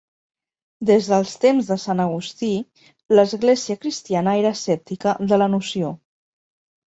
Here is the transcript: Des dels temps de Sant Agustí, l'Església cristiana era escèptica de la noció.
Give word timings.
Des 0.89 1.09
dels 1.09 1.33
temps 1.43 1.67
de 1.71 1.75
Sant 1.81 1.99
Agustí, 2.05 2.49
l'Església 3.19 3.77
cristiana 3.83 4.35
era 4.41 4.53
escèptica 4.57 5.13
de 5.33 5.39
la 5.43 5.51
noció. 5.57 5.93